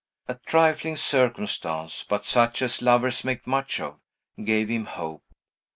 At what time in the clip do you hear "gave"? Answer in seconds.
4.43-4.67